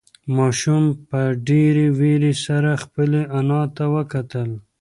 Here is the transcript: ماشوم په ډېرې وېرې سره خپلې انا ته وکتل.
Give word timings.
ماشوم 0.37 0.83
په 1.09 1.19
ډېرې 1.47 1.85
وېرې 1.99 2.33
سره 2.45 2.71
خپلې 2.83 3.21
انا 3.37 3.61
ته 3.75 3.83
وکتل. 3.95 4.49